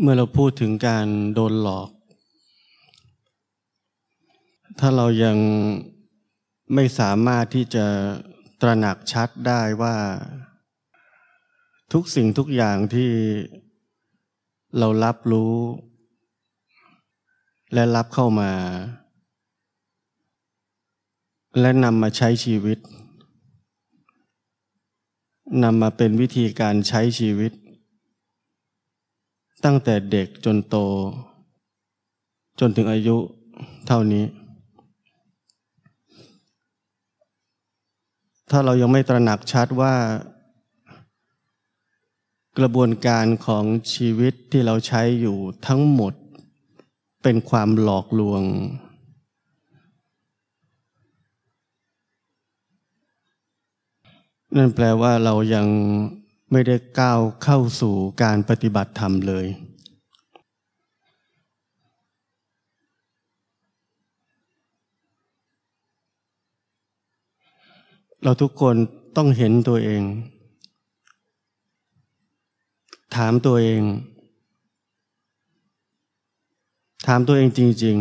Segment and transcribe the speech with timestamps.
[0.00, 1.90] เมื่อเราพูดถึงการโดนหลอก
[4.78, 5.36] ถ้าเรายัง
[6.74, 7.86] ไม่สามารถที่จะ
[8.60, 9.96] ตระหนักชัดได้ว่า
[11.92, 13.10] ทุกสิ่งทุกอย่างที่
[14.78, 15.54] เรารับรู้
[17.74, 18.52] และรับเข้ามา
[21.60, 22.78] และนำมาใช้ชีวิต
[25.62, 27.52] นำมาเป็นวิธีการใช้ชีวิต
[29.64, 30.76] ตั้งแต่เด็กจนโต
[32.60, 33.16] จนถึงอายุ
[33.86, 34.24] เท่านี้
[38.50, 39.94] ถ้าเรายังไม่ตระหนักชัดว่า
[42.58, 46.14] กระบวนการของชีวิตที่เราใช้อยู่ทั้งหมด
[47.22, 48.42] เป็นความหลอกลวง
[54.56, 55.66] นั่นแปลว่าเรายัง
[56.56, 59.46] ไม่ได้ก้าวเข้าสู่การปฏิบัติธรรมเลย
[68.22, 68.74] เราทุกคน
[69.16, 70.02] ต้องเห็นตัวเอง
[73.16, 73.82] ถามตัวเอง
[77.06, 77.96] ถามตัวเองจริง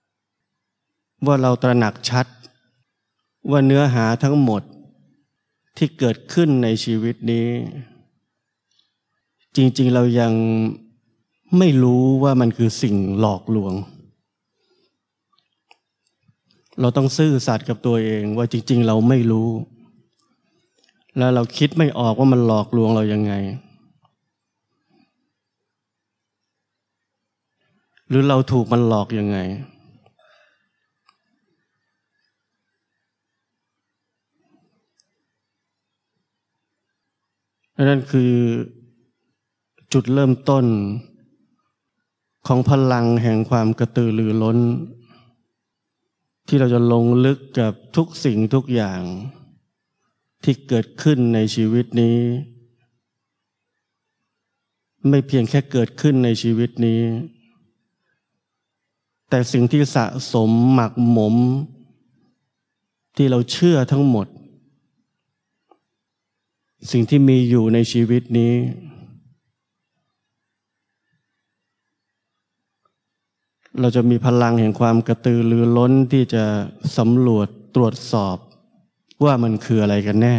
[0.00, 2.26] ๆ ว่าเราตระหนักชัด
[3.50, 4.62] ว่าเนื้อหาทั้งหมด
[5.82, 7.48] ที่เกิดขึ้นในชีวิตนี้
[9.56, 10.32] จริงๆเรายัง
[11.58, 13.74] ไม่รู้ว่ามันคือสิ่งหลอกลวง
[16.80, 19.48] เราต้องซื่อสัตย์กับตัวเองว่าจริง ๆ เราไม่รู้
[21.18, 23.32] แล้วเราคิดไม่ออกว่ามันหลอกลวงเรายังไง
[28.08, 29.38] หรือเราถูกมันหลอกยังไง
[37.88, 38.32] นั่นคือ
[39.92, 40.64] จุดเริ่มต้น
[42.46, 44.58] ของพลังแห่งความกระตือรือร้น
[46.46, 49.00] ที่เราจะลงลึกกับทุกสิ่งทุกอย่าง
[50.44, 52.18] ที่เกิดขึ้นในชีวิตนี้
[55.08, 57.00] ไม่เพียงแค่เกิดขึ้นในชีวิตนี้
[59.28, 61.36] แต่สิ่งที่สะสมหมักหมม
[63.16, 64.26] ที่เราเชื่อทั้งหมด
[66.88, 68.54] สิ่งที่มีอยู่ในชีวิตนี้
[73.80, 76.44] เราจะมีพลังแห่งความกระตือรือร้นที่จะ
[76.98, 78.36] สำรวจตรวจสอบ
[79.24, 80.36] ว่ามันคืออะไรกันแน่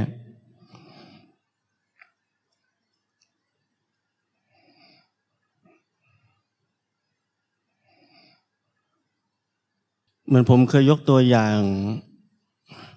[10.27, 11.57] เหมือนผมเคยยกตัวอย่าง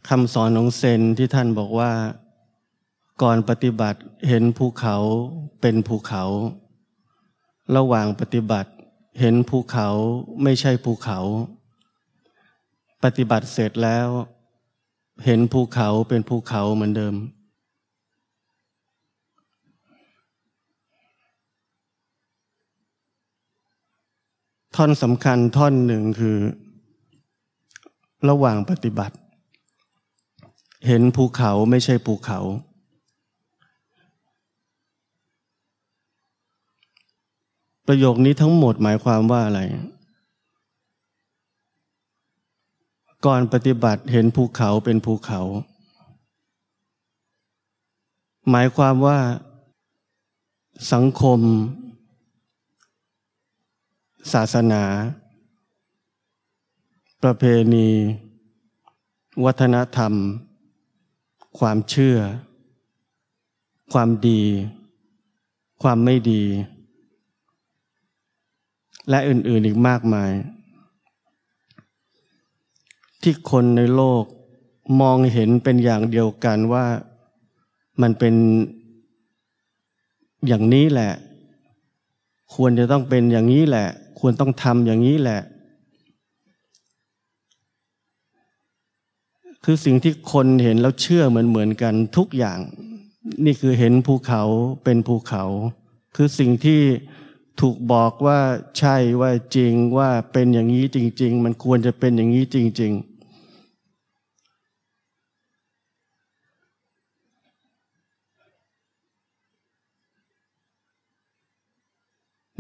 [0.09, 1.91] คำสอนของเซนที่ท่านบอกว่า
[3.23, 4.97] ก่อนปฏิบัติเห็นภูเขา
[5.61, 6.25] เป็นภูเขา
[7.77, 8.71] ระหว่างปฏิบัติ
[9.21, 9.89] เห็นภูเขา
[10.43, 11.19] ไม่ใช่ภูเขา
[13.03, 14.09] ปฏิบัติเสร็จแล้ว
[15.25, 17.15] เห็นภูเขาเป็นภูเขาเหมือนเดิม
[24.77, 26.39] ท่อนสำคัญท่อนหนึ่งคือ
[28.29, 29.17] ระหว่างปฏิบัติ
[30.87, 32.41] เห็นภูเขาไม่ใช่ภูเขา
[37.87, 39.61] ประโยคนี้ทั้งหมดหมายความว่าอะไร
[43.25, 45.41] ก่อนปฏิบัติเห็นภูเขาเป็นภูเขา
[48.51, 49.19] หมายความว่า
[50.93, 51.41] สังคม
[54.33, 54.85] ศาสนา
[57.23, 57.89] ประเพณี
[59.45, 60.13] วัฒนธรรม
[61.59, 62.19] ความเชื่อ
[63.93, 64.43] ความดี
[65.83, 66.43] ความไม่ดี
[69.11, 70.33] และอื่นๆอีกมากมาย
[73.23, 74.25] ที่คนในโลก
[75.01, 76.87] มองเห็นเป็นอย่างเดียวกันว่า
[78.03, 78.35] มันเป็น
[80.47, 81.13] อย่างนี้แหละ
[82.55, 83.89] ควรจะต้องเป็นอย่างนี้แหละ
[84.21, 85.41] ควรต้องทำอย่างนี้แหละ
[89.65, 92.59] คือสิ่งที่คนเห็นแล้วเชื่อเหมือนเหมือนกันทุกอย่าง
[93.45, 94.43] นี่คือเห็นภูเขา
[94.85, 95.45] เป็นภูเขา
[96.17, 96.81] คือสิ่งที่
[97.61, 98.39] ถูกบอกว่า
[98.79, 103.15] ใช่ว่าจริงว่าเป็นอย่างนี้จริง ๆ มันควรจะเป็นอย่างนี้จริง ๆ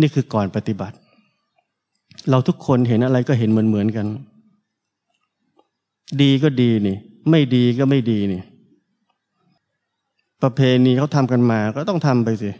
[0.00, 0.96] นี่คือก่อนปฏิบัติ
[2.30, 4.06] เราทุกคนเห็นอะไรก็เห็นเหมือนๆกัน
[6.22, 6.96] ดีก็ดีนี่
[7.30, 8.42] ไม่ดีก็ไม่ดีนี่
[10.42, 12.50] ประเพณีเขาทำกันมาก็ต้องทำไปสิ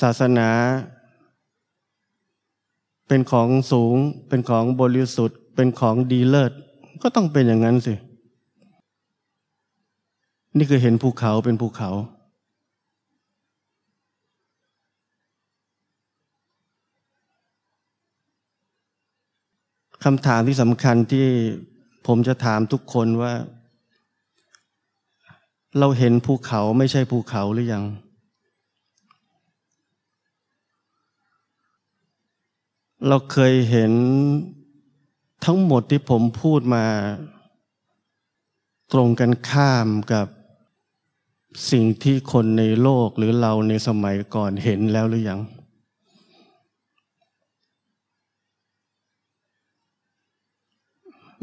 [0.00, 0.50] ศาสนา
[3.08, 3.96] เป็นของสูง
[4.28, 6.52] เป็นของบริสุทธิ์ เป็นของดีเลิศ
[7.02, 7.94] ก็ต้องเป็นอย่างนั้นสิ
[10.56, 11.90] นี่คือเห็นภูเขาเป็นภูเขา
[20.04, 21.26] คำถามที่สำคัญที่
[22.06, 23.32] ผมจะถามทุกคนว่า
[25.78, 27.84] เราเห็นภูเขาไม่ใช่ภูเขาหรือยัง
[33.06, 33.92] เราเคยเห็น
[35.44, 36.84] ทั้งหมดที่ผมพูดมา
[38.92, 40.26] ตรงกันข้ามกับ
[41.70, 45.40] สิ่งที่คนในโลกหรือเราในสมัยก่อนเห็นแล้วหรือยัง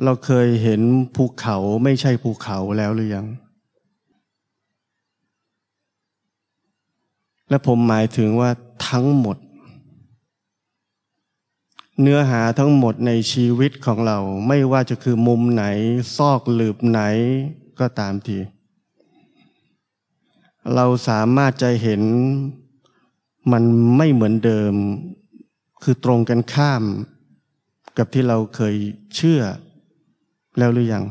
[0.04, 0.81] เราเคยเห็น
[1.16, 3.28] ภูเขาไม่ใช่ภูเขาแล้วหรือยัง
[7.50, 8.50] และผมหมายถึงว่า
[8.90, 9.38] ทั้งหมด
[12.01, 15.63] เนื้อหาทั้งหมดในชีวิตของเราไม่ว่าจะคือมุมไหน
[16.18, 17.01] ซอกหลืบไหน
[17.80, 18.38] ก็ตามที
[20.75, 22.01] เราสามารถจะเห็น
[23.51, 23.63] มัน
[23.97, 24.74] ไม่เหมือนเดิม
[25.83, 26.83] คือตรงกันข้าม
[27.98, 28.75] กับที่เราเคย
[29.15, 29.41] เชื่อ
[30.57, 31.06] แล้วหรือยัง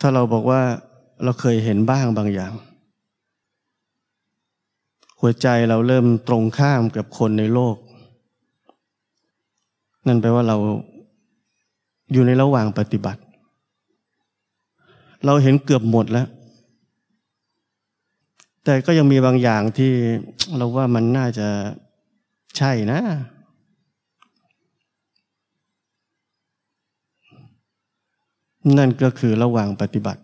[0.00, 0.62] ถ้าเราบอกว่า
[1.24, 2.52] เราเคยเห็นบ้างบางอย่าง
[5.24, 7.76] หัวใจเราเริ่มตรงข้ามกับคนในโลก
[10.06, 10.56] นั่นแปลว่าเรา
[12.12, 13.20] อยู่ในระหว่างปฏิบัติ
[15.24, 16.26] เราเห็นเกือบหมดแล้ว
[18.64, 19.92] แต่ก็ยังมีบางอย่างที่
[20.56, 21.48] เราว่ามันน่าจะ
[22.56, 23.00] ใช่นะ
[28.78, 30.22] นั่นก็คือระหว่างปฏิบัติ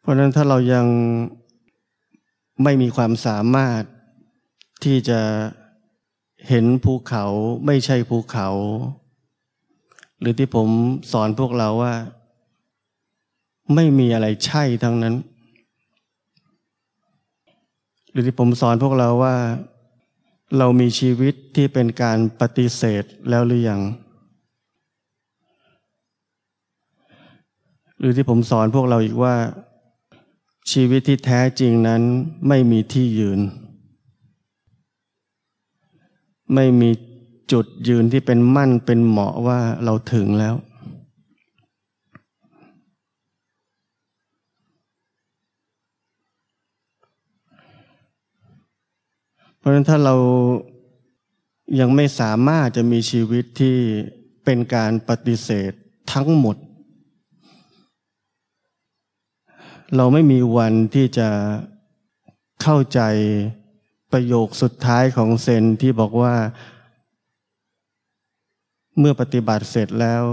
[0.00, 0.86] เพราะนั้นถ้าเรายัง
[2.62, 3.82] ไม่มีความสามารถ
[4.84, 5.20] ที่จะ
[6.48, 7.24] เห็นภูเขา
[7.66, 8.48] ไม่ใช่ภูเขา
[10.20, 10.68] หรือที่ผม
[11.12, 11.94] สอนพวกเราว่า
[13.74, 15.14] ไม่มีอะไรใช่ทั้งนั้น
[18.10, 19.36] หรือที่ผมสอนพวกเราว่า
[20.58, 23.80] เรามีชีวิตที่เป็นการปฏิเสธแล้วหรือยัง
[27.98, 29.34] หรือที่ผมสอนพวกเราอีกว่า
[30.70, 32.02] ชีวิตที่แท้จริงนั้น
[32.48, 33.40] ไม่มีที่ยืน
[36.54, 36.90] ไม่มี
[37.52, 40.54] จุดยืนที่เป็นมั่นเป็นเหมาะว่าเราถึงแล้ว
[49.58, 50.14] เพราะฉะนั้นถ้าเรา
[51.80, 53.76] ยังไม่สามารถจะมีชีวิตที่
[54.44, 55.72] เป็นการปฏิเสธ
[56.12, 56.56] ทั้งหมด
[59.96, 61.28] เราไม่มีวันที่จะ
[62.62, 63.00] เข้าใจ
[64.12, 66.34] ประโยคสุดท้ายของเซนที่บอกว่า
[68.98, 70.24] เมื่อปฏิบัติเสร็จแล้ว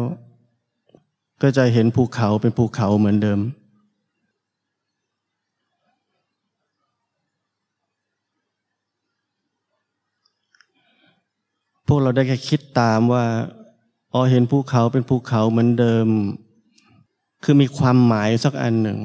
[1.41, 3.39] ก็จะเห็นภูเขาเป็นภูเขาเหมือนเดิม
[11.87, 13.25] พวกเราได้แค่คิดตามว่า
[14.13, 16.07] อ๋อเห็นภูเขาเป็นภูเขาเหมือนเดิม
[17.43, 18.99] คือมีความหมายสักอันหนึ่ง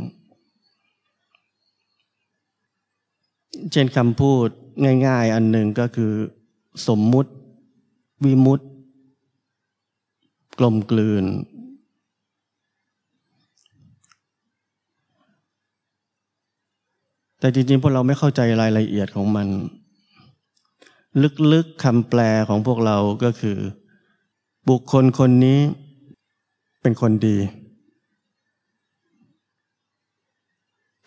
[3.72, 4.48] เช่นคำพูด
[5.06, 6.12] ง่าย ๆ อันหนึ่งก็คือ
[6.88, 7.30] สมมุติ
[8.24, 8.64] วิมุติ
[10.58, 11.24] กลมกลืน
[17.38, 19.48] แต่จริงๆ พวกเราไม่เข้าใจรายละเอียดของมัน
[21.52, 23.58] ลึกๆคำแปลของพวกเราก็คือ
[24.68, 25.60] บุคคลคนนี้
[26.82, 27.38] เป็นคนดี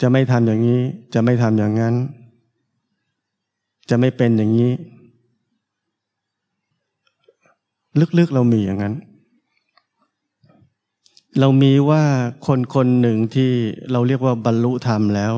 [0.02, 0.82] จะไม่ทำอย่างนี้
[1.14, 1.96] จะไม่ทำอย่างนั้น
[3.90, 4.72] จะไม่เป็นอย่างนี้
[8.18, 8.96] ลึกๆเรามีอย่างนั้น
[11.40, 12.04] เรามีว่า
[12.48, 13.52] คนคนหนึ่งที่
[13.92, 15.34] เราเรียกว่าบรรลุธรรมแล้ว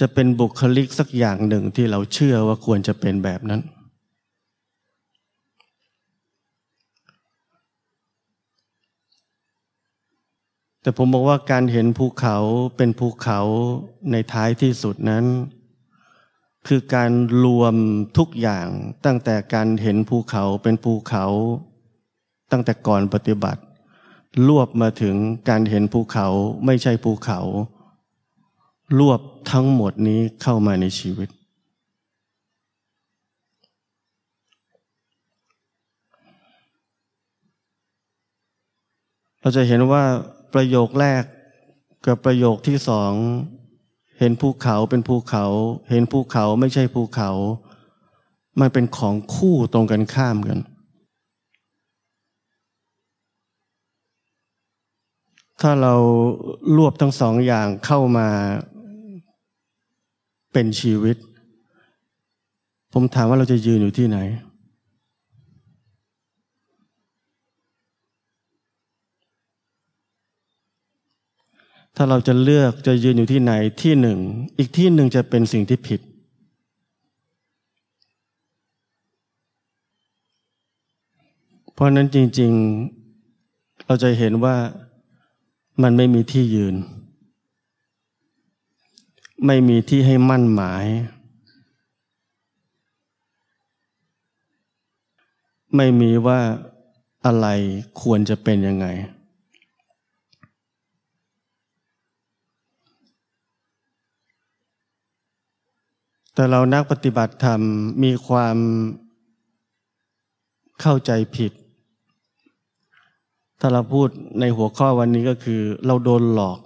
[0.00, 3.60] จะเป็นบุคลิกสักอย่างหนึ่งที่เราเชื่อว่าควรจะเป็นแบบนั้น
[10.82, 12.36] แต่ผมบอกว่าการเห็นภูเขา
[12.76, 13.40] เป็นภูเขา
[14.10, 15.24] ในท้ายที่สุดนั้น
[16.66, 17.10] คือการ
[17.44, 17.74] รวม
[18.18, 18.68] ทุกอย่าง
[19.04, 21.24] ตั้งแต่การเห็นภูเขาเป็นภูเขา
[22.52, 23.62] ตั้งแต่ก่อนปฏิบัติ
[24.48, 25.14] รวบมาถึง
[25.48, 26.26] การเห็นภูเขา
[26.66, 27.40] ไม่ใช่ภูเขา
[28.98, 29.20] รวบ
[29.52, 31.28] ทั้งหมดนี้เข้ามาในชีวิต
[39.40, 40.04] เราจะเห็นว่า
[40.54, 41.22] ประโยคแรก
[42.06, 43.12] กับประโยคที่สอง
[44.18, 45.44] เห็นภูเขาเป็นภูเขา
[45.90, 47.30] เห็นภูเขาไม่ใช่ภูเขา
[48.60, 50.58] มันเป็นของคู่ตรงกันข้ามกัน
[55.60, 55.94] ถ้าเรา
[56.76, 58.28] รวบทั้งสองอย่างเข้ามา
[60.52, 61.16] เป็นชีวิต
[62.92, 64.18] ผมถามว่าเราจะยืนอยู่ที่ไหน
[72.00, 73.52] ถ้าเราจะเลือกจะยืนอยู่ที่ไหน
[73.82, 74.18] ที่หนึ่ง
[74.58, 76.00] อีกที่หนึ่งจะเป็นสิ่งที่ผิด
[81.72, 82.52] เพราะนั้นจริง
[83.18, 84.56] ๆ เราจะเห็นว่า
[85.82, 86.74] มันไม่มีที่ยืน
[89.46, 90.84] ไม่มีที่ให้มั่นหมาย
[95.76, 96.40] ไม่มีว่า
[97.26, 97.46] อะไร
[98.00, 98.88] ควรจะเป็นยังไง
[106.38, 107.60] แต่เรานักปฏิบัติธรรม
[108.02, 108.56] มีความ
[110.80, 111.52] เข้าใจผิด
[113.60, 114.08] ถ้าเราพูด
[114.40, 116.58] ในหัวข้อวันนี้ก็คือ เราโดนหลอก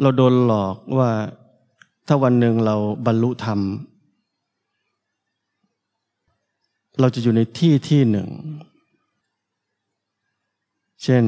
[0.00, 1.10] เราโดนหลอกว่า
[2.06, 3.60] ถ้าวันหนึ่งเราบรรลุธรรม
[7.00, 8.28] เราจะอยู่ในที่ที่หนึ่ง
[11.02, 11.24] เช่น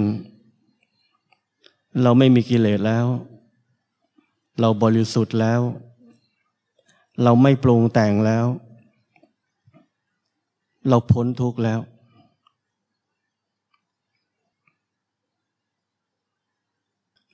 [2.03, 3.09] เราไม่มีกิเลสแล้ว
[4.63, 5.61] เราบริสุทธิ์แล้ว
[7.23, 8.47] เราไม่ปรุงแต่งแล้ว
[10.89, 11.81] เราพ้นทุกข์แล้ว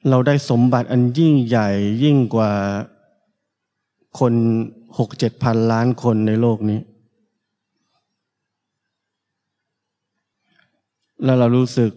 [0.08, 1.68] เราได้สมบัติอันยิ่งใหญ่
[2.02, 2.52] ยิ่งกว่า
[4.18, 4.35] คน
[4.99, 6.80] หกเจ็ดพันล้านคนในโลกนี้
[11.25, 11.90] แล้วเรารู้สึก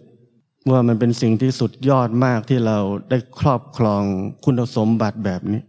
[0.70, 2.78] ว่ามันเป็นสิ่งที่สุดยอดมากที่เรา
[3.10, 4.02] ได้ครอบครอง
[4.44, 5.62] คุณสมบัติแบบนี้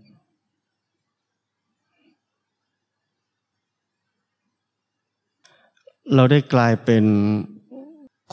[6.15, 7.05] เราได้กลายเป็น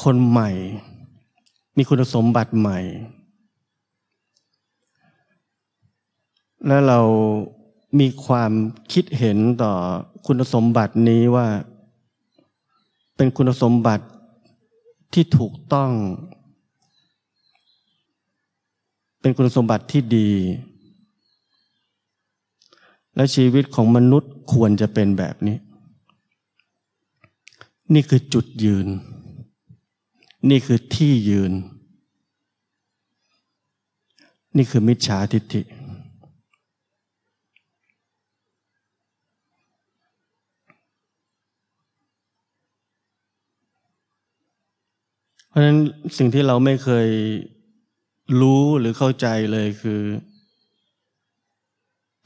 [0.03, 0.51] คนใหม่
[1.77, 2.79] มีคุณสมบัติใหม่
[6.67, 7.01] และเรา
[8.01, 8.53] มีความ
[8.93, 9.73] คิดเห็นต่อ
[10.27, 11.47] คุณสมบัตินี้ว่า
[13.17, 14.07] เป็นคุณสมบัติ
[15.13, 15.91] ที่ถูกต้อง
[19.21, 20.31] เป็นคุณสมบัติที่ดี
[23.15, 25.57] และชีวิตของมนุษย์ควรจะเป็นแบบนี้
[27.95, 28.87] นี่คือจุดยืน
[30.51, 31.53] นี่คือที่ยืน
[34.57, 35.63] นี่คือมิจฉาทิฏฐิ
[45.49, 45.79] เพราะฉะนั้น
[46.17, 47.09] สิ่งที่เราไม่เคย
[48.41, 50.03] รู้หรือเข้าใจเลยคือ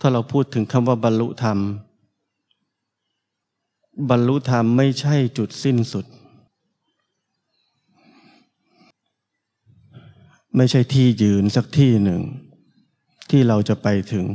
[0.00, 1.58] ถ้าเราพูดถึงคำว่าบรรลุธรรม
[4.11, 6.06] บรรลุธรรมไม่ใช่จุดสิ้นสุด
[10.56, 12.23] ไม่ใช่ที่ยืนสักที่หนึ่ง
[13.30, 14.26] ที่เราจะไปถึง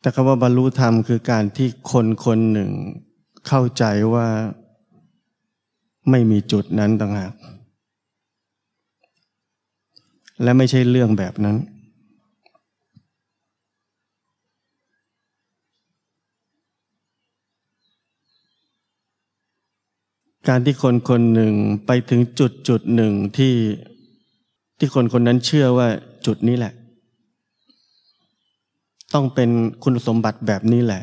[0.00, 2.70] แต่คำว่าบรรลุธรรมคือการที่คนคนหนึ่ง
[3.52, 4.28] เข้าใจว่า
[6.10, 7.32] ไม่มีจุดนั้นต่างหาก
[10.42, 11.56] และไม่ใช่เรื่องแบบนั้น
[20.48, 21.52] การที่คนคนหนึ่ง
[21.86, 23.54] ไปถึงจุดจุดหนึ่งที่
[24.78, 25.88] ที่คนคนนั้นเชื่อว่า
[26.26, 26.72] จุดนี้แหละ
[29.14, 29.50] ต้องเป็น
[29.82, 31.02] คุณสมบัติแบบนี้แหละ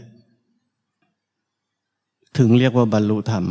[2.38, 3.46] ถึงเรียกว่าบรรลุธรรม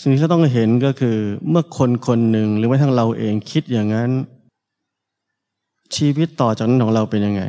[0.00, 1.16] สิ่งที่เราต้องเห็นก็คือ
[1.48, 4.10] เมื่อคนคนหนึ่งหรือว่าทั้งเราเองคิดอย่างนั้น
[5.96, 7.42] ชีวิตต่อจากนั้นของเราเป็นยังไง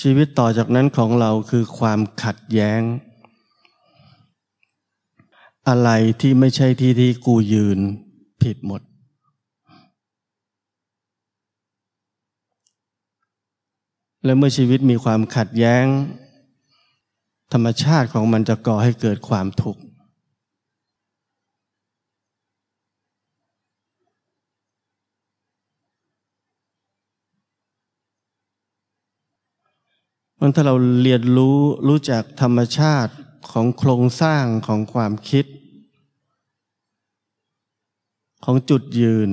[0.00, 2.80] ชีวิตต่อจากนั้นของเราคือความขัดแย้ง
[5.68, 7.78] อะไรที่ไม่ใช่ที่ที่กูยืน
[8.42, 8.80] ผิดหมด
[14.24, 15.84] และเมื่อชีวิตมีความขัดแย้ง
[17.52, 19.82] ธรรมชาติของมันจะก่อให้เกิดความทุกข์
[30.40, 31.58] มันถ้าเราเรียนรู้
[31.88, 33.12] รู้จักธรรมชาติ
[33.50, 35.46] ของโครงสร้างของความคิด
[38.44, 39.30] ของจุดยืน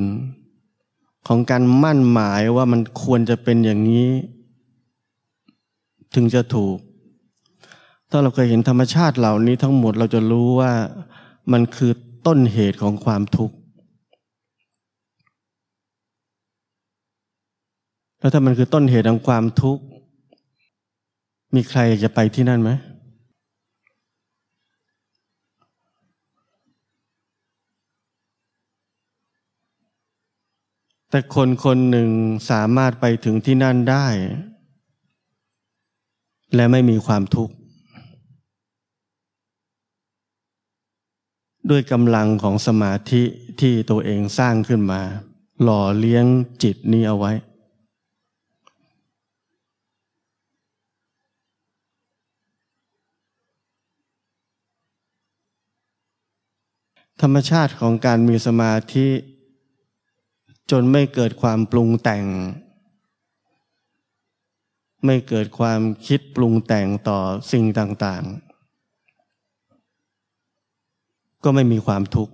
[1.27, 4.09] ของการมั่นหมายว่ามันควรจะเป็นอย่างนี้
[6.15, 6.77] ถึงจะถูก
[8.09, 10.71] ถ้าเราเคยเห็นธรรมชาติเหล่านี้ทั้งหมดเราจะรู้ว่า
[11.51, 11.91] มันคือ
[12.27, 13.55] ต้นเหตุของความทุกข์
[18.19, 19.83] แล้วถ้ามันคือต้นเหตุของความทุกข์
[21.55, 22.71] มีใครจะไปที่นั่นไหม
[31.09, 32.09] แต่คนคนหนึ่ง
[32.51, 34.07] สามารถไปถึงที่นั่นได้
[36.55, 37.53] และไม่มีความทุกข์
[41.69, 43.23] ด้วยกำลังของสมาธิ
[43.61, 45.01] ที่ตัวเองสร้างขึ้นมา
[45.63, 46.25] หล่อเลี้ยง
[46.63, 47.31] จิตนี้เอาไว้
[57.21, 59.07] ธรรมชาติของการมีสมาธิ
[60.71, 62.25] จนไม่เกิดความปรุงแต่ง
[65.05, 67.19] ไม่เกิดความคิดปรุงแต่งต่อ
[67.51, 72.33] สิ่งต่างๆ ก็ไม่มีความทุกข์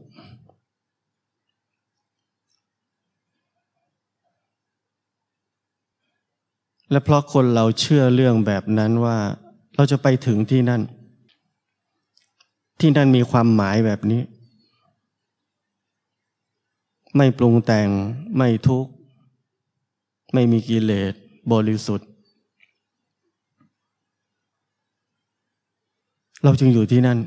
[6.92, 9.18] และเพราะคนเราเชื่อเรื่องแบบนั้นว่า
[9.76, 10.82] เราจะไปถึงที่นั่น
[12.80, 14.22] ที่นั่นมีความหมายแบบนี้
[17.18, 17.90] ไม่ปรุงแต่ง
[18.38, 18.92] ไม่ทุกข์
[20.34, 21.14] ไม่มีกิเลส
[21.52, 22.10] บริสุทธิ์
[26.44, 27.20] เราจึงอยู่ที่นั่น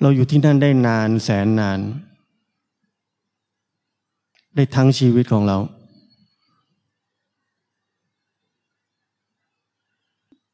[0.00, 1.78] เราอยู่ที่นั่นได้นานแสนนาน
[4.54, 5.58] ได้ทั้งชีวิตของเรา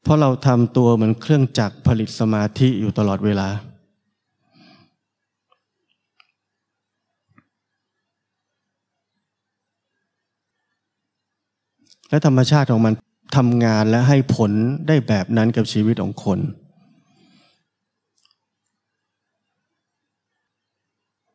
[0.03, 3.49] เพราะเราทำตัวเหมือนเครื่องจักรผลิตสมาธิอยู่ตลอดเวลา
[12.11, 12.95] และธรรมชาติของมัน
[13.35, 14.53] ทำงานและให้ผล
[14.89, 16.39] ได้แบบนั้นกับชีวิตของคน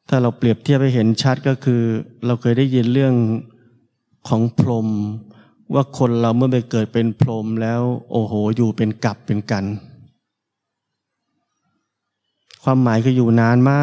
[0.10, 1.82] ถ้าเราเปรียบเทียบไปเห็นชัดก็คือ
[2.26, 3.16] เราเคยได้ยินเรื่อง
[4.28, 4.88] ของพรม
[5.74, 9.66] ว่าคนเราเมื่อไปเกิดเป็นพรมแล้ว โอ้โห อยู่เป็นกับเป็นกัน
[12.64, 13.82] ความหมายคืออยู่นานมา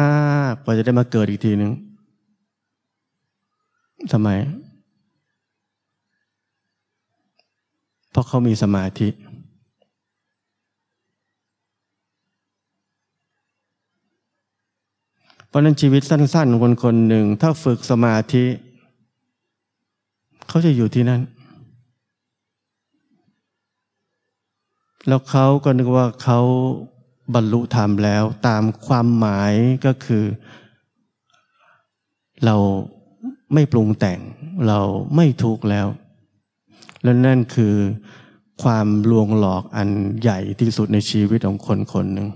[0.51, 1.71] กกว่าจะได้มาเกิดอีกทีหนึ่ง
[4.11, 4.29] ทำไม
[8.11, 9.09] เพราะเขามีสมาธิ
[15.47, 18.45] เพราะนั้นชีวิตสั้นๆคนคนหนึ่ง ถ้าฝึกสมาธิ
[20.47, 21.21] เขาจะอยู่ที่นั่น
[25.07, 26.39] แล้วเขาก็นึกว่าเขา
[27.35, 29.53] บรรลุธรรมแล้วตามความหมาย
[29.85, 30.23] ก็คือ
[32.45, 32.55] เรา
[33.53, 34.19] ไม่ปรุงแต่ง
[34.67, 34.79] เรา
[35.15, 35.87] ไม่ทุกข์แล้ว
[37.03, 37.75] และนั่นคือ
[38.63, 39.89] ความลวงหลอกอัน
[40.21, 42.27] ใหญ่ที่สุดในชีวิตของคนคนหนึ่ง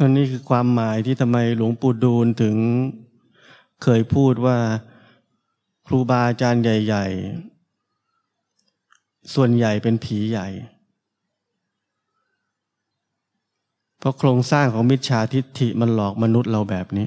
[0.00, 2.56] อันนี้คือความหมายที่ทำไมหลวงปู่ดูลถึง
[3.82, 4.58] เคยพูดว่า
[5.86, 7.06] ครูบาอาจารย์ใหญ่
[8.40, 10.48] ๆ ส่วนใหญ่เป็นผีใหญ่
[14.02, 17.06] เพราะโครงสร้างของมิจฉาทิฏฐิมันหลอกมนุษย์เราแบบนี้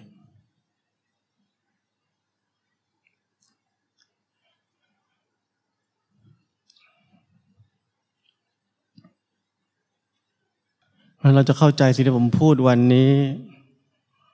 [11.35, 13.11] เราจะเข้าใจสิ่งที่ผมพูดวันนี้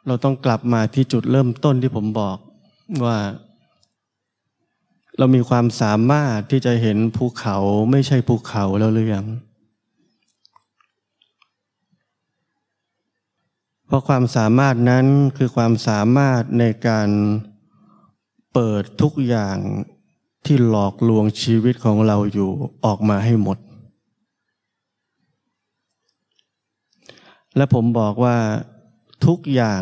[0.08, 2.38] เราต้องกลับมาที่จุดเริ่มต้นที่ผมบอก
[3.06, 3.17] ว่า
[5.17, 7.58] เรามีความสามารถที่จะเห็นภูเขา
[7.91, 9.28] ไม่ใช่ภูเขาแล้วหรือยัง
[13.91, 15.06] เพราะความสามารถนั้น
[15.38, 17.10] คือความสามารถในการ
[18.54, 19.58] เปิดทุกอย่าง
[20.45, 22.51] ที่หลอกลวงชีวิตของเราอยู่
[22.86, 23.58] ออกมาให้หมด
[27.56, 28.38] และผมบอกว่า
[29.25, 29.82] ทุกอย่าง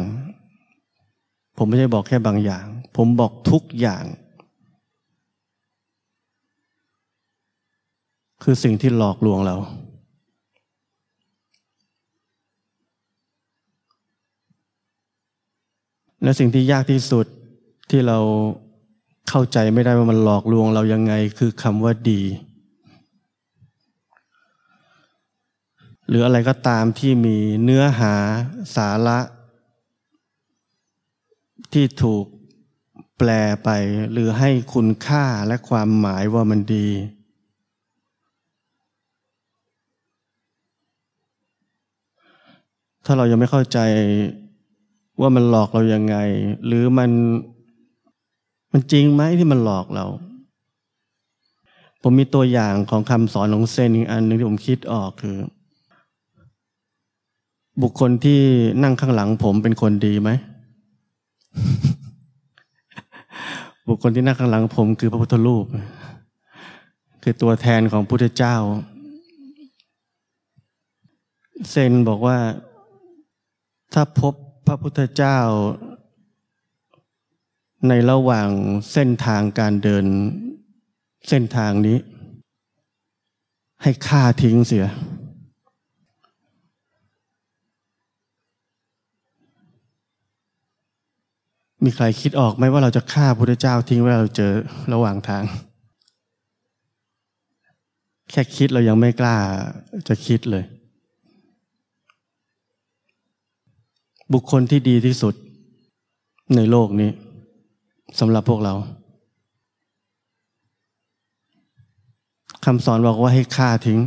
[1.58, 2.66] ผมไม่ใช่บอกแค่บางอย่าง
[2.98, 4.04] ผมบอกทุกอย่าง
[8.44, 9.58] คือสิ่งที่หลอกลวงเรา
[16.24, 17.26] และสิ่งที่ยากที่สุด
[17.90, 18.20] ที่เรา
[19.30, 22.22] เข้าใจไม่ได้ว่ามันหลอกลวงเรายังไงคือคำว่าดี
[26.08, 28.14] หรืออะไรก็ตามที่มีเนื้อหา
[28.76, 29.20] สาระ
[31.74, 32.26] ที่ถูก
[33.18, 33.30] แปล
[33.64, 33.70] ไป
[34.12, 36.88] หรือให้คุณค่าและความหมายว่ามันดี
[43.06, 43.80] ถ้าเรายังไม่เข้าใจ
[45.20, 46.18] ว่ามันหลอกเรายังไง
[46.66, 47.12] หรือมัน
[48.72, 50.06] มันจริงไหมที่มันหลอกเรา
[52.02, 55.38] ผมมีตัวอย่างของคำสอนของเซนอีกอันหนึ่งที่ผมคิดออกคือ
[57.82, 58.42] บุคคลที่
[58.84, 60.30] นั่งข้างหลังผมเป็นคนดีไหม
[63.88, 65.66] บุคคลที่นั่งข้างหลังผมคือพระพุทธรูป
[67.24, 68.56] คือตัวแทนของพุทธเจ้า
[71.70, 72.38] เซนบอกว่า
[73.94, 74.34] ถ้าพบ
[74.70, 75.40] ระพุทธเจ้า
[77.88, 78.50] ในระหว่าง
[78.92, 80.06] เส้นทางการเดิน
[81.30, 81.98] เส้นทางนี้
[83.84, 84.88] ให้ฆ่าทิ้งเสีย
[91.84, 94.54] มีใครคิดออกไหมว่าเราจะฆ่าพระพุทธเจ้าทิ้งเวลาเราเจอ
[94.94, 95.44] ระหว่างทาง
[98.30, 99.38] แค่คิดเรายังไม่กล้า
[100.08, 100.66] จะคิดเลย
[104.34, 105.34] บุคคลที่ดีที่สุด
[106.56, 107.10] ในโลกนี้
[108.20, 108.74] สำหรับพวกเรา
[112.66, 114.00] คำสอนบอกว่าให้ฆ่าทิ้ง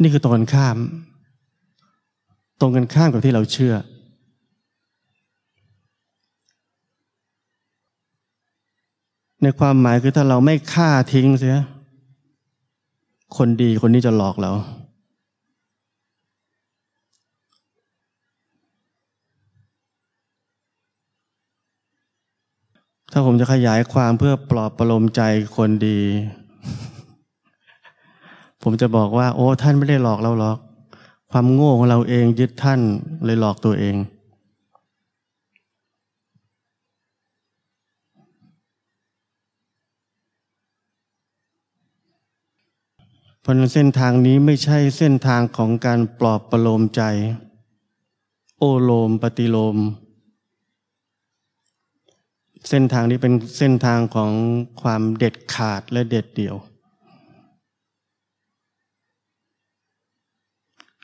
[0.00, 0.76] นี่คือตรงกันข้าม
[2.60, 3.74] ตรงกันข้ามกับที่เราเชื่อ
[9.42, 11.58] ในความหมายคือถ้าเราไม่ฆ่าทิ้งเสีย
[13.36, 14.50] คนดีคนนี้จะหลอกเรา
[23.12, 25.20] ถ้าผมจะขยายความเพื่อปลอบประโลมใจ
[25.56, 25.98] คนดี
[28.62, 30.58] ผมจะบอกว่า โอ้ท่านไม่ได้หลอกเราหรอก
[31.30, 32.80] ความโง่ของเราเองยึดท่าน
[33.24, 33.94] เลยหลอกตัวเอง
[43.44, 47.02] เพราะนั้นเส้นทางนี้ไม่ใช่เส้นทางของการปลอบประโลมใจ
[48.58, 49.76] โอโลมปฏิโลม
[52.68, 54.32] เส้นทางนี้เป็นเส้นทางของ
[54.82, 56.56] ความเด็ดขาดและเด็ดเดี่ยว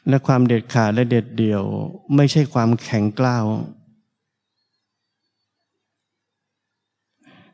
[0.08, 1.62] และความเด็ดขาดและเด็ดเดี่ยว
[2.16, 3.46] ไม่ใช่ความแข็งกล้าว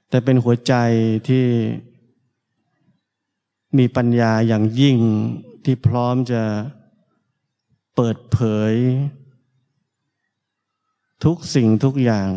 [0.08, 0.74] แต่เป็นหัวใจ
[1.28, 1.44] ที่
[3.78, 4.98] มีปัญญาอย่างยิ่ง
[5.64, 6.42] ที่พร้อมจะ
[7.96, 8.38] เปิดเผ
[8.72, 8.74] ย
[11.24, 12.28] ทุกสิ่งทุกอย่าง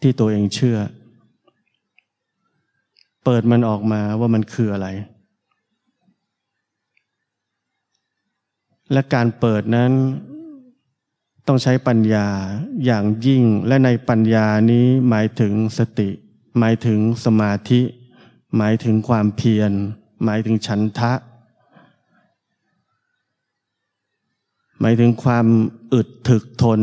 [0.00, 0.78] ที่ตัวเองเชื่อ
[3.24, 4.88] เปิดมันออกมาว่ามันคืออะไร
[8.92, 9.92] และการเปิดนั้น
[11.46, 12.28] ต้องใช้ปัญญา
[12.84, 16.10] อย่างยิ่งและในปัญญานี้หมายถึงสติ
[16.58, 17.80] หมายถึงสมาธิ
[18.56, 19.72] หมายถึงความเพียร
[20.24, 21.12] หมายถึงฉันทะ
[24.80, 25.46] หมายถึงความ
[25.92, 26.80] อึดถึกทน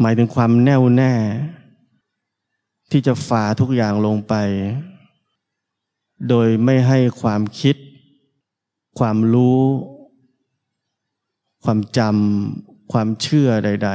[0.00, 1.12] หมายถึงความแน่วแน่
[2.90, 4.34] ที่จะฝ่าทุกอย่างลงไป
[6.28, 7.76] โดยไม่ให้ความคิด
[8.98, 9.62] ความรู้
[11.64, 13.90] ความจำความเชื่อใด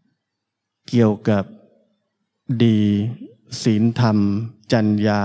[0.00, 1.44] ๆ เกี่ยวกับ
[2.64, 2.80] ดี
[3.62, 4.18] ศีลธรรม
[4.72, 5.22] จัญญา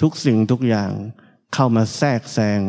[0.00, 0.90] ทุกสิ่งทุกอย่าง
[1.54, 2.60] เข้ามาแทรกแซง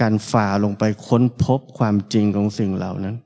[0.00, 3.16] การฝ่าลงไปค้นพบความจริงของสิ่งเหล่านั้น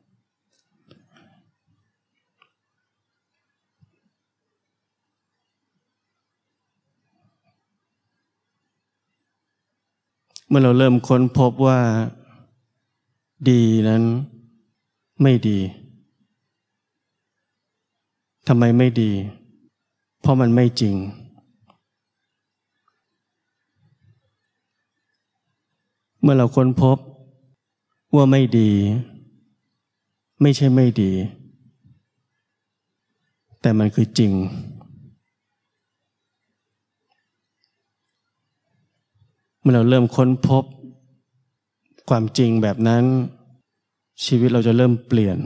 [10.48, 11.81] เมื่อเราเริ่มค้นพบว่า
[13.50, 14.02] ดีนั้น
[15.22, 15.59] ไม่ดี
[18.50, 19.12] ทำไมไม่ดี
[20.20, 20.96] เพราะมันไม่จริง
[26.20, 26.96] เมื่อเราค้นพบ
[28.14, 28.70] ว่าไม่ดี
[30.42, 31.12] ไม่ใช่ไม่ดี
[33.61, 34.32] แต่มันคือจริง
[39.61, 40.64] เมื่อเราเริ่มค้นพบ
[42.08, 43.04] ความจริงแบบนั้น
[44.24, 45.38] ชีวิตเราจะเริ่มเปลี่ยน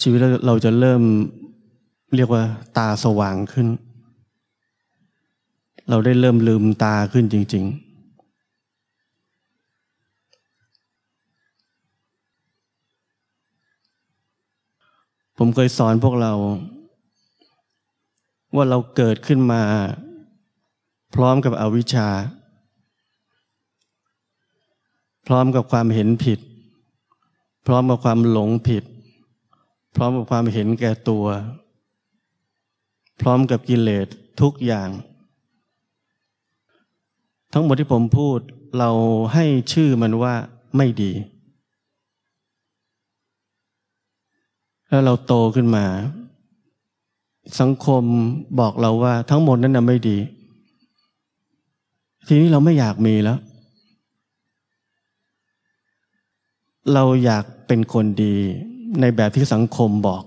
[0.00, 1.02] ชีวิตเราจะเริ่ม
[2.14, 2.42] เรียกว่า
[2.76, 3.68] ตาสว่างขึ้น
[5.90, 7.86] เราได้เริ่มลืมตาขึ้นจริง ๆ
[15.38, 16.32] ผมเคยสอนพวกเรา
[18.54, 19.62] ว่าเราเกิดขึ้นมา
[21.14, 22.08] พร้อมกับอวิชชา
[25.26, 26.38] พร้อมกับความเห็นผิด
[27.66, 28.84] พร้อมกับความหลงผิด
[29.96, 31.26] พร้อมกับความเห็นแก่ตัว
[33.20, 34.06] พร้อมกับกิเลส
[34.40, 34.88] ทุกอย่าง
[37.52, 38.38] ทั้งหมดที่ผมพูด
[38.78, 38.90] เรา
[39.34, 40.34] ให้ชื่อมันว่า
[40.76, 41.12] ไม่ดี
[44.88, 45.84] แล้วเราโตขึ้นมา
[47.60, 48.02] สังคม
[48.60, 50.18] บอกเราว่าทั้งหมดนั้นน่ะไม่ดี
[52.26, 53.38] ทีนี้เราไม่อยากมีแล้ว
[56.92, 58.36] เราอยากเป็นคนดี
[59.00, 60.22] ในแบบที่สังคมบอก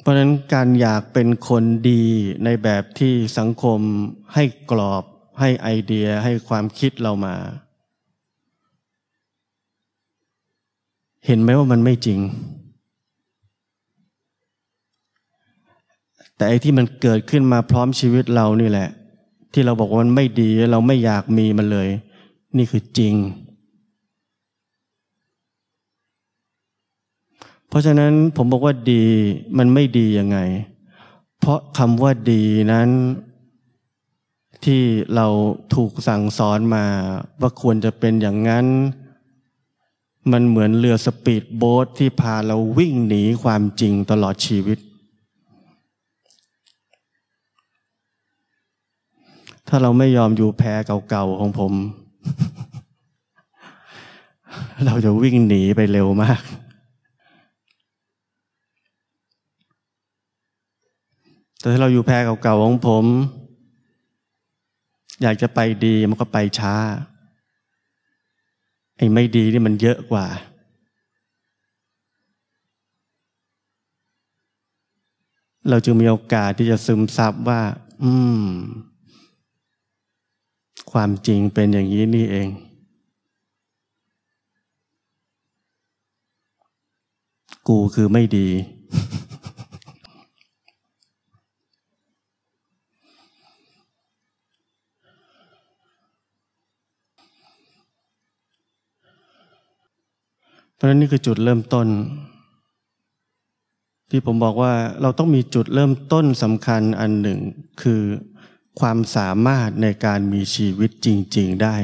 [0.00, 2.02] เพราะนั้นการอยากเป็นคนดี
[2.44, 3.80] ในแบบที่สังคม
[4.34, 5.04] ให้กรอบ
[5.40, 7.34] ให้ไอเดียให้ความคิดเรามา
[11.26, 12.20] เห็นไหมว่ามันไม่จริง
[16.36, 18.88] แต่ไอ้ที่มันเกิดขึ้นมาพร้อมชีวิตเรานี่แหละ
[19.52, 21.88] ที่เราบอกว่ามันไม่ดีเราไม่อยากมีมันเลย
[22.56, 23.14] นี่คือจริง
[27.68, 29.04] เพราะฉะนั้นผมบอกว่าดี
[29.58, 30.38] มันไม่ดียังไง
[31.38, 32.88] เพราะคำว่าดีนั้น
[34.64, 34.82] ที่
[35.14, 35.26] เรา
[35.74, 36.84] ถูกสั่งสอนมา
[37.40, 38.66] ว่าควรจะเป็นอย่างนั้น
[40.32, 44.78] มันเหมือนเรือสปีดโบ๊ทที่พาเราวิ่งหนีความจริงตลอดชีวิต
[49.68, 50.72] ถ้าเราไม่ยอมอยู่แพ้
[51.08, 51.72] เก่าๆของผม
[54.86, 56.42] เราจะวิ่งหนีไปเร็วมาก
[61.58, 63.04] แต่ถ้าเราอยู่แพรเก่าๆของผม
[65.22, 66.74] อยากจะไปดีมันก็ไปช้า
[68.96, 70.26] ไอ้ไม่ดีนี่มันเยอะกว่า
[75.68, 77.60] เราจึงมีโอกาสที่จะซึมซับว่า
[78.02, 78.44] อืม
[80.92, 82.48] ความจริงเป็นอย่างนี้นี่เอง
[87.68, 88.48] กูคือไม่ดี
[100.74, 101.86] เพราะฉะนั้นนี่คือจุดเริ่มต้น
[104.10, 107.38] ที่ผมบอกว่าเราต้องมีจุดเริ่มต้นสำคัญอันหนึ่ง
[107.82, 108.02] คือ
[108.80, 111.76] ความสามารถในการมีชีวิตจริง ๆได้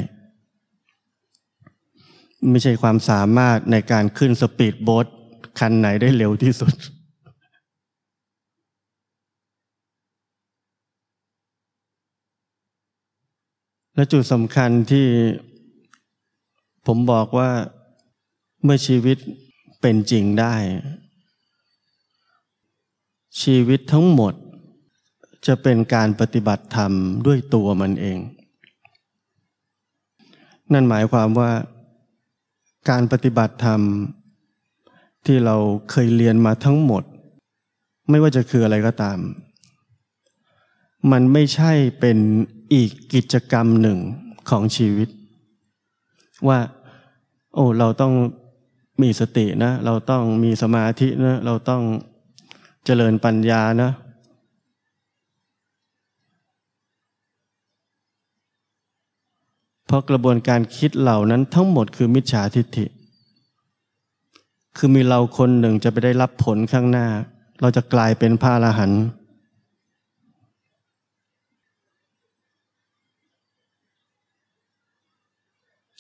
[2.48, 5.07] ไม่ใช่ความสามารถในการขึ้นสปีดโบ๊ท
[5.59, 6.74] คันไหนได้เร็วที่สุด
[13.94, 15.07] และจุดสำคัญที่
[16.87, 17.50] ผมบอกว่า
[18.62, 19.18] เมื่อชีวิต
[19.81, 20.55] เป็นจริงได้
[23.42, 24.35] ชีวิตทั้งหมด
[25.46, 26.92] จะเป็นการปฏิบัติธรรม
[27.26, 28.18] ด้วยตัวมันเอง
[30.72, 31.50] นั่นหมายความว่า
[32.90, 33.81] การปฏิบัติธรรม
[35.26, 35.57] ที่เรา
[35.90, 37.03] เคยเรียนมาทั้งหมด
[38.11, 39.18] ไม่ว่าจะคืออะไรก็ตาม
[41.12, 42.18] มันไม่ใช่เป็น
[42.74, 43.98] อีกกิจกรรมหนึ่ง
[44.50, 45.09] ของชีวิต
[46.48, 46.59] ว่า
[47.55, 48.12] โอ้เราต้อง
[49.03, 51.83] มีสตินะ เราต้องมีสมาธินะ เราต้อง
[52.85, 53.90] เจริญปัญญานะ
[59.90, 62.87] เพราะกระบวนการคิดเหล่านั้นทั้งหมดคือมิจฉาทิฏฐิ
[64.76, 67.07] คือมีเราคนหนึ่งจะไปได้รับผลข้างหน้า
[67.61, 69.03] เราจะกลายเป็นพระอรหันต์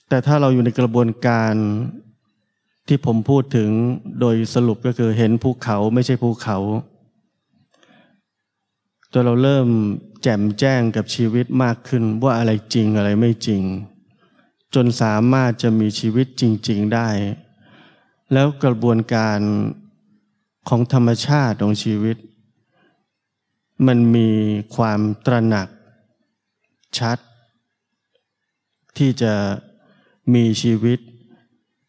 [0.08, 1.54] แต่ถ้าเราอยู่ในกระบวนการ
[2.88, 3.70] ที่ผมพูดถึง
[4.20, 6.58] โดยสรุปก็คือเห็นภูเขาไม่ใช่ภูเขา
[9.12, 9.68] จนเราเริ่ม
[10.22, 13.62] แจ่มแจ้งกับชีวิตมากขึ้นว่าอะไรจริงอะไรไม่จริง
[14.74, 17.08] จนสามารถจะมีชีวิตจริง ๆได้
[18.32, 19.38] แล้วกระบวนการ
[20.68, 22.16] ของธรรมชาติของชีวิต
[23.86, 24.28] มันมี
[24.76, 25.68] ความตระหนัก
[26.98, 27.18] ชัด
[28.98, 29.34] ที่จะ
[30.34, 30.98] มีชีวิต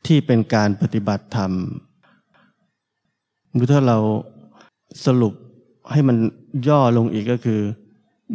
[0.08, 1.52] ที่เป็นการปฏิบัติธรรม
[3.72, 3.98] ถ้าเรา
[5.06, 5.34] สรุป
[5.92, 6.18] ให้มัน
[6.68, 7.62] ย่อลงอีกก็คือ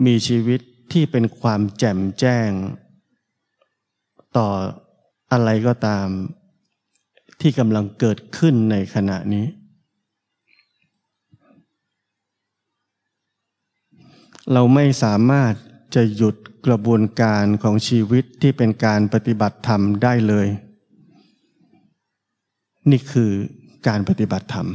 [0.06, 0.60] มีชีวิต
[0.92, 2.50] ที่เป็นความแจ่มแจ้ง
[4.36, 4.48] ต่อ
[5.32, 6.06] อะไรก็ตาม
[7.40, 9.46] ที่กำลังเกิดขึ้นในขณะนี้
[14.52, 15.52] เราไม่สามารถ
[15.94, 20.48] จะหยุดกระบวนการของชีวิตที่เป็นการปฏิบัติธรรมได้เลย
[22.90, 23.30] นี่คือ
[23.88, 24.68] การปฏิบัติธรรม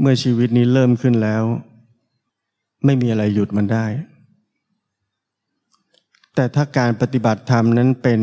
[0.00, 1.42] เมื่อชีวิตนี้เริ่มขึ้นแล้ว
[2.84, 3.86] ไม่มีอะไรหยุดมันได้
[6.34, 8.20] แต่ถ้าการปฏิบัติธรรมนั้นเป็น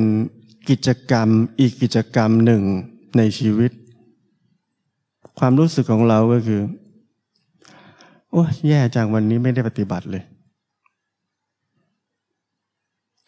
[0.70, 1.28] กิจกรรม
[1.60, 2.64] อีกกิจกรรมหนึ่ง
[3.18, 3.72] ในชีวิต
[5.40, 6.62] ความรู้สึกของเราก็คือ
[8.32, 10.24] โอ้แย่จังวันนี้ไม่ได้ปฏิบัติเลย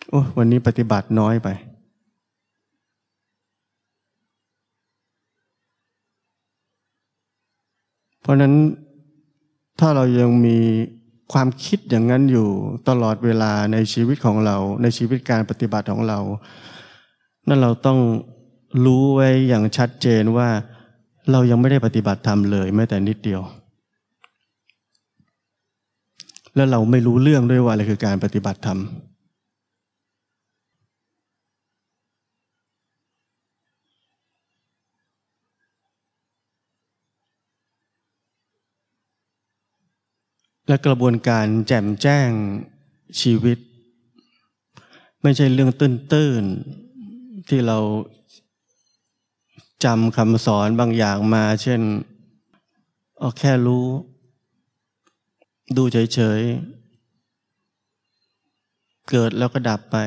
[0.10, 1.50] โอ้วันนี้ปฏิบัติน้อยไป
[8.17, 8.54] เพ ราะนั้น
[9.80, 10.58] ถ้าเรายังมี
[11.34, 12.48] ความคิดอย่างนั้นอยู่
[12.90, 16.20] ตลอดเวลาในชีวิตของเรา ในชีวิตการปฏิบัติของเรา
[17.48, 18.00] นั่นเราต้อง
[18.86, 20.50] รู้ไว้อย่างชัดเจนว่า
[21.32, 23.42] เรายังไม่ได้ปฏิบัติธรรมเลยแม้แต่นิดเดียว
[26.56, 28.80] แล้วเราไม่รู้เรื่องด้วยว่าอะไรคือการปฏิบัติธรรม
[40.68, 42.30] และกระบวนการแจ่มแจ้ง
[43.22, 43.58] ชีวิต
[45.22, 47.78] ไม่ใช่เรื่องตื้นๆ ที่เรา
[49.84, 51.82] จำคำสอนบางอย่างมา เช่น
[53.20, 53.88] เอาแค่รู้
[55.78, 59.98] ดูเฉยๆ เกิดแล้วก็ดับไป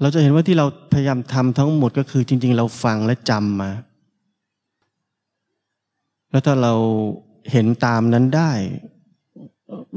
[0.00, 3.70] เราจะเห็นว่าที่เราพยายามทำทั้งหมดก็คือจริง ๆ เราฟังและจำมา
[6.36, 6.74] แล้วถ้าเรา
[7.52, 8.52] เห็นตามนั้นได้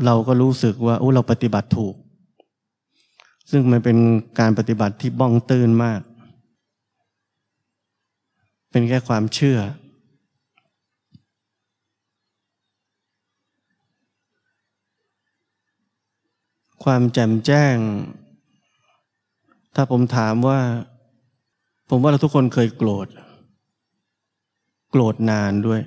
[0.06, 1.96] เราก็รู้สึกว่าโอ้เราปฏิบัติถูก
[3.52, 3.98] ซึ่งมันเป็น
[4.40, 6.02] การปฏิบัติที่บ้องตื่นมาก
[8.72, 9.60] เป็นแค่ความเชื่อ
[16.84, 17.76] ความแจ่มแจ้ง
[19.76, 20.60] ถ้าผมถามว่า
[21.90, 23.08] ผมว่าเราทุกคนเคยโกรธ
[24.92, 25.82] โกรธนานด้วย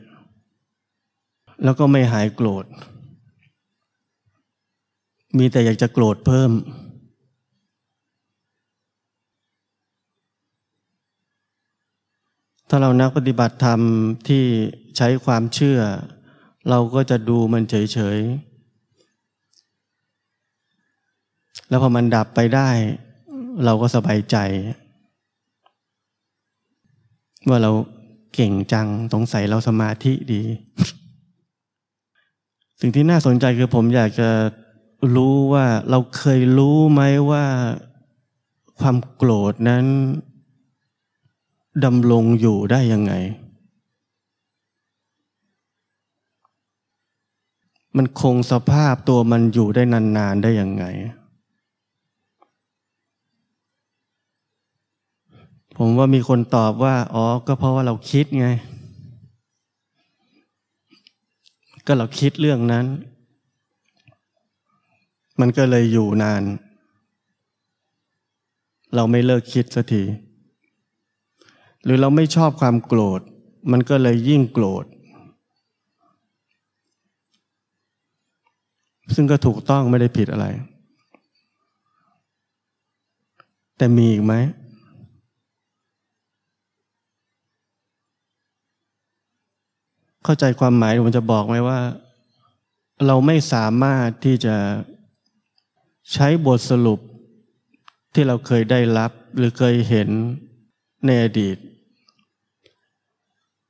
[1.64, 2.64] แล้วก็ไม่หายโกรธ
[5.38, 6.51] มีแต่อยากจะโกรธเพิ่ม
[12.68, 13.81] ถ้าเรานักปฏิบัติธรรม
[14.29, 14.44] ที่
[14.96, 15.79] ใช้ความเชื่อ
[16.70, 17.75] เราก็จะดูมันเฉ
[18.16, 18.53] ย ๆ
[21.68, 22.70] แล้วพอมันดับไปได้
[23.64, 24.37] เราก็สบายใจ
[27.48, 27.70] ว่าเรา
[28.35, 30.42] เก่งจังสงสัยเราสมาธิดี
[32.85, 34.31] สิ่งที่น่าสนใจคือผมอยากจะ
[35.16, 37.45] รู้ว่าเราเคยรู้ไหมว่า
[38.81, 39.85] ความโกรธนั้น
[41.85, 43.12] ดำรงอยู่ได้ยังไง
[47.97, 50.85] มันคงสภาพตัวมันอยู่ได้นานๆได้ยังไง
[55.77, 58.49] ผมว่ามีคนตอบว่า อ๋อ ก็เพราะว่าเราคิดไง
[61.87, 62.87] ก็เราคิดเรื่องนั้น
[65.40, 66.42] มันก็เลยอยู่นาน
[68.95, 70.03] เราไม่เลิกคิดสักที
[71.85, 73.21] หรือเราไม่ชอบความโกรธ
[73.73, 74.85] มันก็เลยยิ่งโกรธ
[79.14, 80.47] ซึ่งก็ถูกต้องไม่ได้ผิดอะไร
[83.77, 84.35] แต่มีอีกไหม
[90.25, 91.81] เข้าใจความหมายผมจะบอกไหมว่า
[93.07, 94.57] เราไม่สามารถที่จะ
[96.13, 97.01] ใช้บทสรุป
[98.15, 100.09] ที่เราเคยได้รับหรือเคยเห็น
[101.07, 101.57] ในอดีต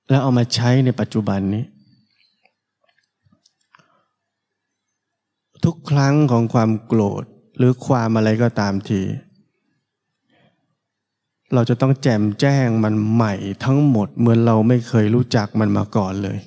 [0.08, 1.64] แล้วเอามาใช้ในปัจจุบันนี้
[5.64, 7.24] ทุกครั้งของความโกรธ
[7.56, 9.00] หรือความอะไรก็ตามที
[11.54, 13.34] เราจะต้องแจมแจ้งมันใหม่
[13.64, 16.38] ทั้งหมดเหมือนเราไม่เคยรู้จักมันมาก่อนเลย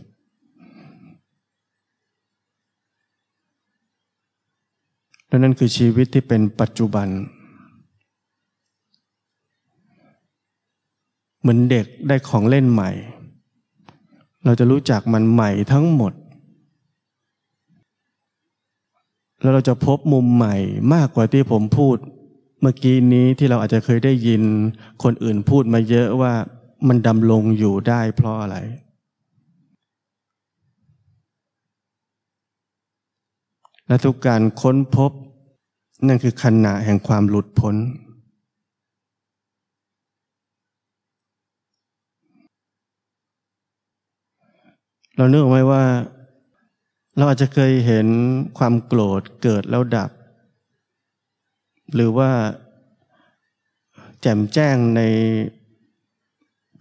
[5.28, 7.08] และนั่นคือชีวิตที่เป็นปัจจุบัน
[11.39, 12.91] เหมือนเด็กได้ของเล่นใหม่
[14.45, 16.14] เราจะรู้จักมันใหม่ทั้งหมด
[19.41, 20.56] แล้วเราจะพบมุมใหม่
[20.93, 21.97] มากกว่าที่ผมพูด
[22.62, 24.43] เมื่อกี้นี้ที่เราอาจจะเคยได้ยิน
[25.03, 26.34] คนอื่นพูดมาเยอะว่า
[26.88, 28.58] มันดำรงอยู่ได้เพราะอะไร
[33.88, 35.12] และทุกการค้นพบ
[36.08, 37.76] นั่นคือขณะแห่งความหลุดพ้น
[45.16, 45.84] เราเนึกไหมว่า
[47.18, 48.08] เราอาจจะเคยเห็น
[48.58, 50.10] ความโกรธเกิดแล้วดับ
[51.93, 52.31] หรือว่า
[54.21, 55.01] แจ่มแจ้งใน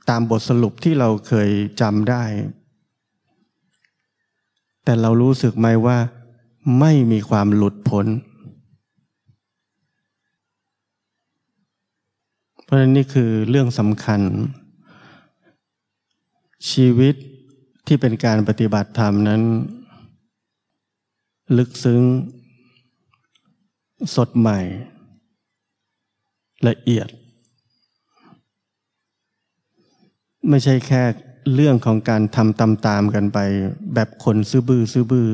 [0.08, 1.50] ตามบทสรุปที่เราเคย
[1.80, 2.24] จำได้
[4.84, 5.98] แต่เรารู้สึกไหมว่า
[6.80, 8.06] ไม่มีความหลุดพ้น
[12.62, 14.20] เพราะนั้นนี่คือเรื่องสำคัญ
[16.70, 17.14] ชีวิต
[17.86, 19.42] ที่เป็นการปฏิบัติธรรมนั้น
[21.56, 22.02] ลึกซึ้ง
[24.14, 24.60] สดใหม่
[26.68, 27.08] ละเอียด
[30.48, 31.02] ไม่ใช่แค่
[31.54, 33.38] เรื่องของการทำตามๆกันไป
[33.94, 35.28] แบบคนซื้อบื้อซื้อบื้อ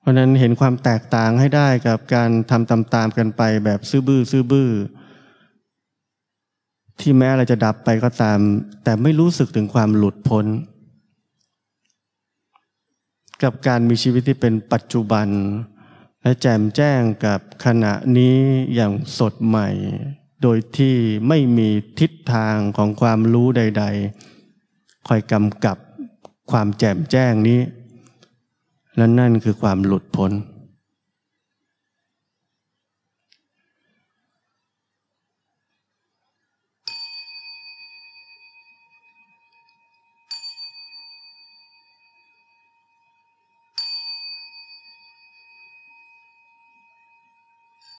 [0.00, 4.70] เพราะนั้นเห็นความแตกต่างให้ได้กับการทำตามๆกันไปแบบซื้อบื้อซื้อบื้อ
[7.00, 8.38] ที่แม้อะไรจะดับไปก็ตาม
[8.84, 10.46] แต่ไม่รู้สึกถึงความหลุดพ้น
[13.42, 15.28] กับการมีชีวิตที่เป็นปัจจุบัน
[16.22, 18.38] และแจ่มแจ้งกับขณะนี้
[18.74, 19.68] อย่างสดใหม่
[20.42, 20.94] โดยที่
[21.28, 21.68] ไม่มี
[22.00, 23.84] ทิศทางของความรู้ใด
[24.46, 25.76] ๆ คอยกำกับ
[26.50, 27.60] ความแจ่มแจ้งนี้
[28.96, 30.32] และนั่นคือความหลุดพ้น